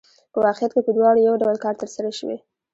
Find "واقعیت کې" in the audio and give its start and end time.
0.45-0.81